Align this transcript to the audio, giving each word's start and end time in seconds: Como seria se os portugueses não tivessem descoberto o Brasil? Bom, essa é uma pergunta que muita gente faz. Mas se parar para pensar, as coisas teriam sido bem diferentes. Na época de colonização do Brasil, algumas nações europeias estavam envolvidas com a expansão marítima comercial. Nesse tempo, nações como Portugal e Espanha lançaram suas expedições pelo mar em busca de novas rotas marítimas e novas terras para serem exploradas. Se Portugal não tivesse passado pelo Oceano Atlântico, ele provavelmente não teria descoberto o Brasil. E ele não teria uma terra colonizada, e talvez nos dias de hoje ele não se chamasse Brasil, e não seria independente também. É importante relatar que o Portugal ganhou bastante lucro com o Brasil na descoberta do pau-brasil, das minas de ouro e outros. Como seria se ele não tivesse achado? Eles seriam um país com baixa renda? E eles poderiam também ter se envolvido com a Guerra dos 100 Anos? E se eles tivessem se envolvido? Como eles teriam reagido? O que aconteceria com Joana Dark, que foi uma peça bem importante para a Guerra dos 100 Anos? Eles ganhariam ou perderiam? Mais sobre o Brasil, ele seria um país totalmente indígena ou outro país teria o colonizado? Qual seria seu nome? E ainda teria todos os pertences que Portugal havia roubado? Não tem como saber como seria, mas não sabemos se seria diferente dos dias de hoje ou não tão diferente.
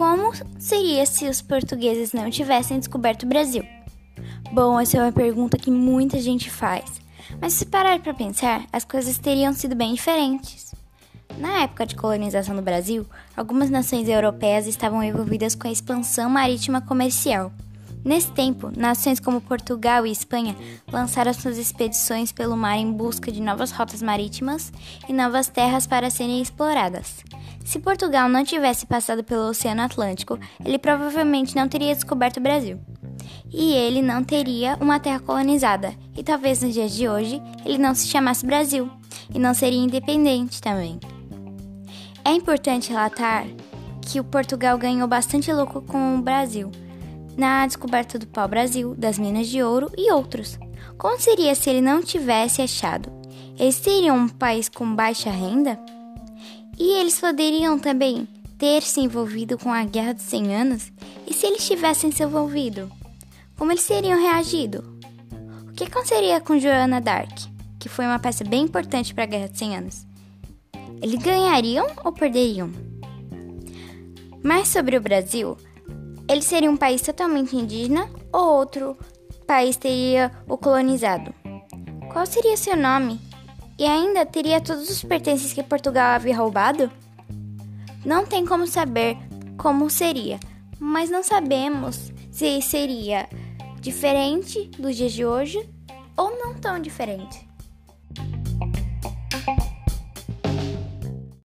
Como 0.00 0.32
seria 0.58 1.04
se 1.04 1.28
os 1.28 1.42
portugueses 1.42 2.14
não 2.14 2.30
tivessem 2.30 2.78
descoberto 2.78 3.24
o 3.24 3.26
Brasil? 3.26 3.62
Bom, 4.50 4.80
essa 4.80 4.96
é 4.96 5.02
uma 5.02 5.12
pergunta 5.12 5.58
que 5.58 5.70
muita 5.70 6.18
gente 6.18 6.50
faz. 6.50 7.02
Mas 7.38 7.52
se 7.52 7.66
parar 7.66 8.00
para 8.00 8.14
pensar, 8.14 8.64
as 8.72 8.82
coisas 8.82 9.18
teriam 9.18 9.52
sido 9.52 9.76
bem 9.76 9.92
diferentes. 9.92 10.74
Na 11.36 11.64
época 11.64 11.84
de 11.84 11.96
colonização 11.96 12.56
do 12.56 12.62
Brasil, 12.62 13.04
algumas 13.36 13.68
nações 13.68 14.08
europeias 14.08 14.66
estavam 14.66 15.04
envolvidas 15.04 15.54
com 15.54 15.68
a 15.68 15.70
expansão 15.70 16.30
marítima 16.30 16.80
comercial. 16.80 17.52
Nesse 18.02 18.30
tempo, 18.30 18.72
nações 18.74 19.20
como 19.20 19.38
Portugal 19.38 20.06
e 20.06 20.10
Espanha 20.10 20.56
lançaram 20.90 21.34
suas 21.34 21.58
expedições 21.58 22.32
pelo 22.32 22.56
mar 22.56 22.78
em 22.78 22.90
busca 22.90 23.30
de 23.30 23.42
novas 23.42 23.70
rotas 23.70 24.00
marítimas 24.00 24.72
e 25.06 25.12
novas 25.12 25.48
terras 25.48 25.86
para 25.86 26.08
serem 26.08 26.40
exploradas. 26.40 27.22
Se 27.70 27.78
Portugal 27.78 28.28
não 28.28 28.42
tivesse 28.42 28.84
passado 28.84 29.22
pelo 29.22 29.48
Oceano 29.48 29.82
Atlântico, 29.82 30.36
ele 30.64 30.76
provavelmente 30.76 31.54
não 31.54 31.68
teria 31.68 31.94
descoberto 31.94 32.38
o 32.38 32.40
Brasil. 32.40 32.80
E 33.48 33.74
ele 33.74 34.02
não 34.02 34.24
teria 34.24 34.76
uma 34.80 34.98
terra 34.98 35.20
colonizada, 35.20 35.94
e 36.16 36.24
talvez 36.24 36.60
nos 36.60 36.74
dias 36.74 36.92
de 36.92 37.08
hoje 37.08 37.40
ele 37.64 37.78
não 37.78 37.94
se 37.94 38.08
chamasse 38.08 38.44
Brasil, 38.44 38.90
e 39.32 39.38
não 39.38 39.54
seria 39.54 39.78
independente 39.78 40.60
também. 40.60 40.98
É 42.24 42.32
importante 42.32 42.90
relatar 42.90 43.46
que 44.02 44.18
o 44.18 44.24
Portugal 44.24 44.76
ganhou 44.76 45.06
bastante 45.06 45.52
lucro 45.52 45.80
com 45.80 46.16
o 46.16 46.22
Brasil 46.22 46.72
na 47.36 47.64
descoberta 47.64 48.18
do 48.18 48.26
pau-brasil, 48.26 48.96
das 48.96 49.16
minas 49.16 49.46
de 49.46 49.62
ouro 49.62 49.92
e 49.96 50.10
outros. 50.10 50.58
Como 50.98 51.20
seria 51.20 51.54
se 51.54 51.70
ele 51.70 51.80
não 51.80 52.02
tivesse 52.02 52.62
achado? 52.62 53.12
Eles 53.56 53.76
seriam 53.76 54.16
um 54.16 54.28
país 54.28 54.68
com 54.68 54.92
baixa 54.92 55.30
renda? 55.30 55.78
E 56.80 56.98
eles 56.98 57.20
poderiam 57.20 57.78
também 57.78 58.26
ter 58.56 58.80
se 58.80 59.00
envolvido 59.00 59.58
com 59.58 59.70
a 59.70 59.84
Guerra 59.84 60.14
dos 60.14 60.22
100 60.22 60.56
Anos? 60.56 60.90
E 61.26 61.34
se 61.34 61.46
eles 61.46 61.66
tivessem 61.66 62.10
se 62.10 62.22
envolvido? 62.22 62.90
Como 63.54 63.70
eles 63.70 63.86
teriam 63.86 64.18
reagido? 64.18 64.98
O 65.68 65.72
que 65.74 65.84
aconteceria 65.84 66.40
com 66.40 66.58
Joana 66.58 66.98
Dark, 66.98 67.38
que 67.78 67.86
foi 67.86 68.06
uma 68.06 68.18
peça 68.18 68.44
bem 68.44 68.62
importante 68.62 69.12
para 69.12 69.24
a 69.24 69.26
Guerra 69.26 69.48
dos 69.48 69.58
100 69.58 69.76
Anos? 69.76 70.06
Eles 71.02 71.22
ganhariam 71.22 71.86
ou 72.02 72.12
perderiam? 72.12 72.72
Mais 74.42 74.66
sobre 74.68 74.96
o 74.96 75.02
Brasil, 75.02 75.58
ele 76.26 76.40
seria 76.40 76.70
um 76.70 76.78
país 76.78 77.02
totalmente 77.02 77.54
indígena 77.54 78.08
ou 78.32 78.56
outro 78.56 78.96
país 79.46 79.76
teria 79.76 80.32
o 80.48 80.56
colonizado? 80.56 81.34
Qual 82.10 82.24
seria 82.24 82.56
seu 82.56 82.74
nome? 82.74 83.20
E 83.80 83.86
ainda 83.86 84.26
teria 84.26 84.60
todos 84.60 84.90
os 84.90 85.02
pertences 85.02 85.54
que 85.54 85.62
Portugal 85.62 86.10
havia 86.10 86.36
roubado? 86.36 86.92
Não 88.04 88.26
tem 88.26 88.44
como 88.44 88.66
saber 88.66 89.16
como 89.56 89.88
seria, 89.88 90.38
mas 90.78 91.08
não 91.08 91.22
sabemos 91.22 92.12
se 92.30 92.60
seria 92.60 93.26
diferente 93.80 94.70
dos 94.78 94.94
dias 94.94 95.12
de 95.12 95.24
hoje 95.24 95.66
ou 96.14 96.30
não 96.38 96.52
tão 96.52 96.78
diferente. 96.78 97.48